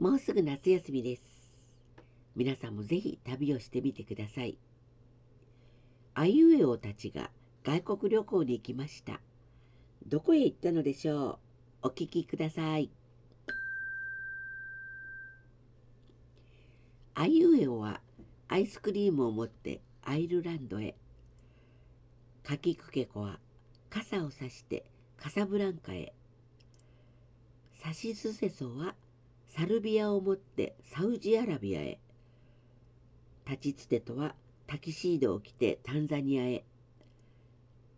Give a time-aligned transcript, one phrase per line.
[0.00, 1.22] もうすぐ夏休みです。
[2.34, 4.56] 皆さんもぜひ旅をしてみてください。
[6.14, 7.30] あいうえおたちが
[7.64, 9.20] 外国旅行に行きました。
[10.06, 11.38] どこへ行ったのでしょ
[11.82, 11.88] う？
[11.88, 12.90] お聞きください。
[17.14, 18.00] あいうえおは
[18.48, 20.96] アイスクリームを持ってアイルランドへ。
[22.42, 23.38] かきくけこは
[23.90, 24.86] 傘を差して
[25.18, 26.14] カサブランカへ。
[27.84, 28.94] さしすせそは
[29.60, 32.00] サルビアを持ってサウジアラビアへ。
[33.46, 34.34] 立ちつてとは
[34.66, 36.64] タキシードを着てタンザニアへ。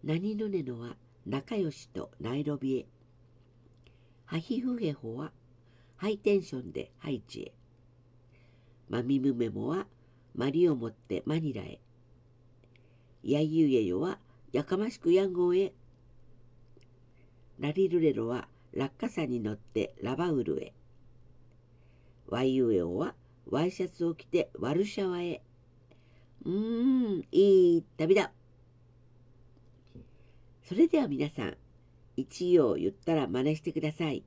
[0.02, 2.86] 何ぬねのは仲良しとナイロビへ。
[4.24, 5.30] ハヒフヘホは
[5.94, 7.52] ハイテンションでハイチへ。
[8.88, 9.86] マミムメモは
[10.34, 11.78] マリを持ってマニラへ。
[13.22, 14.18] ヤユエヨは
[14.52, 15.72] やかましくヤンゴへ。
[17.60, 20.72] ラリルレロは落下傘に乗ってラバウルへ。
[22.32, 23.14] ワイユエオは
[23.50, 25.42] ワイシャツを着てワルシャワへ。
[26.46, 28.32] うーん、いい旅だ。
[30.62, 31.56] それでは皆さん、
[32.16, 34.24] 一行言ったら真似してください。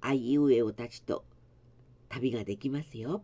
[0.00, 1.22] あいうえおたちと
[2.08, 3.22] 旅ができますよ。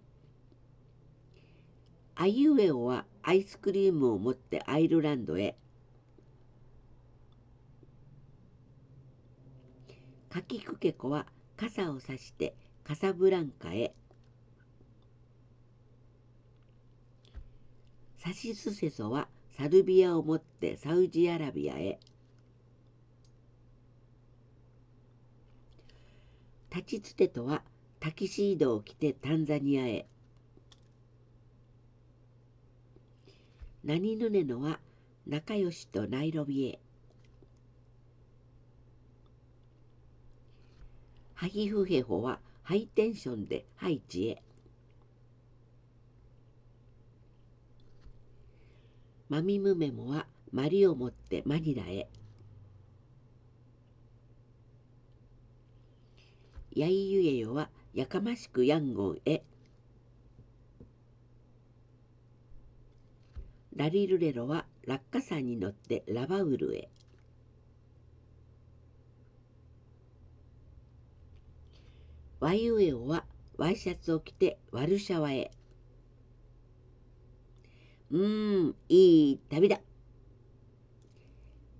[2.14, 5.56] あいうえおはアイスクリームを持ってアイルランドへ。
[10.28, 11.24] かきくけこは
[11.56, 13.94] 傘をさしてカサブランカへ。
[18.18, 21.98] サシスセソはサルビアを持ってサウジアラビアへ。
[26.74, 27.62] 立ちつてとは
[28.00, 30.06] タキシードを着てタンザニアへ。
[33.84, 34.80] 何ぬねのは
[35.26, 36.78] 仲良しとナイロビへ。
[41.34, 44.42] ハヒフヘホはハイテンションでハイチへ。
[49.28, 52.08] マミムメモはマリを持ってマニラへ。
[56.74, 59.42] ヤイユエヨはやかましくヤンゴンへ。
[63.74, 66.88] ラリルレロは落下傘に乗ってラバウルへ。
[72.42, 73.24] ワイウエオは
[73.56, 75.52] ワイシャツを着てワルシャワへ。
[78.10, 79.78] うーん、いい旅だ。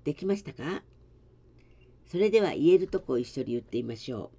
[0.05, 0.85] できましたか？
[2.07, 4.39] それでは言えるとこを一緒に言ってみましょう。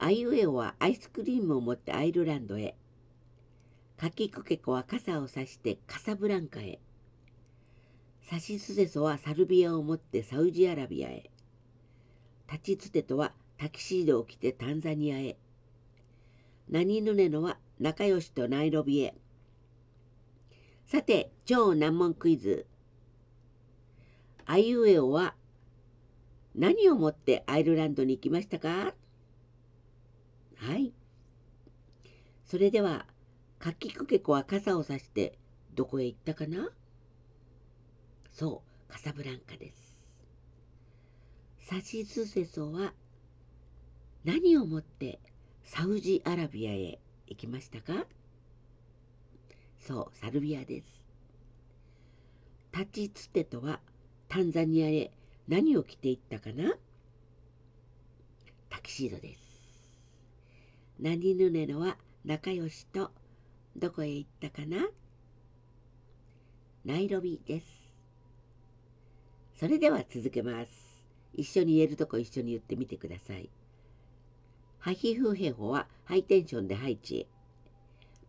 [0.00, 2.76] あいうえおはアイスクリームを持ってアイルランドへ。
[3.96, 6.80] かきくけこは傘を差してカサブランカへ。
[8.22, 11.30] サシスセソはサルビアを持ってサウジアラビアへ。
[12.50, 15.36] 立ちつてとはタキシードを着てタンザニアへ。
[16.70, 19.14] 何ぬねのは仲良しとナイロビへ。
[20.86, 22.66] さて、超難問クイズ。
[24.46, 25.34] あいうえおは
[26.54, 28.94] 何をもってアイルランドに行きましたか？
[30.56, 30.92] はい。
[32.44, 33.06] それでは、
[33.58, 35.36] かきくけこは傘をさして
[35.74, 36.70] どこへ行ったかな？
[38.32, 39.96] そう、カサブランカです。
[41.58, 42.94] サシスセソは
[44.28, 45.20] 何をもって
[45.64, 48.04] サウジアラビアへ行きましたか？
[49.80, 51.02] そう、サルビアです。
[52.70, 53.80] 立ちつてとは
[54.28, 55.12] タンザニアへ
[55.48, 56.74] 何を着ていったかな？
[58.68, 59.40] タキシードです。
[61.00, 61.96] 何ぬねのは
[62.26, 63.10] 仲良しと
[63.76, 64.88] どこへ行ったかな？
[66.84, 67.66] ナイロビです。
[69.58, 70.70] それでは続けます。
[71.32, 73.48] 一緒に言えるとこ一緒に言ってみてください。
[74.80, 77.26] ハヒフヘホはハイテンションでハイチへ。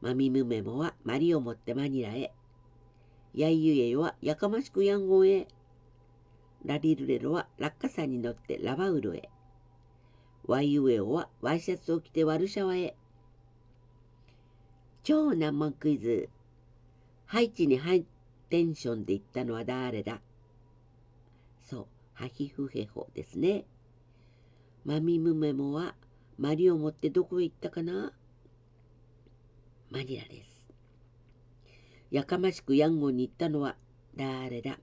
[0.02, 2.34] マミムメモはマリを持ってマニラへ。
[3.36, 5.48] ヤイユエヨはやかましくヤンゴンへ。
[6.66, 9.30] ラリルレロは落下傘に乗ってラバウルへ。
[10.46, 12.96] ワイユエオはワイシャツを着てワルシャワへ。
[15.04, 16.30] 超難問クイズ。
[17.25, 18.06] ハイチにハイ
[18.50, 20.19] テンションで行ったのは誰だ？
[21.62, 23.66] そう、ハヒフヘホですね。
[24.84, 25.94] マミムメモは
[26.39, 28.13] マリを持ってどこへ行ったかな？
[29.91, 30.71] マニラです。
[32.12, 33.75] やかましくヤンゴンに行ったのは
[34.15, 34.80] 誰だ？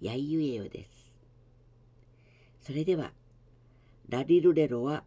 [0.00, 0.90] ヤイユエヨです。
[2.62, 3.12] それでは、
[4.08, 5.04] ラリルレロは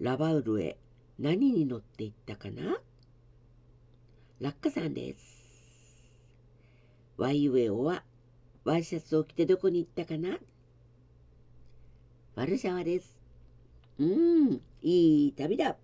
[0.00, 0.76] ラバウルへ
[1.18, 2.78] 何に乗って行ったかな？
[4.40, 5.18] ラッカさんです。
[7.16, 8.04] ワイユエオは
[8.62, 10.38] ワイシャツを着てどこに行ったかな？
[12.36, 13.23] ワルシャワです。
[13.98, 15.76] うん、いい旅だ。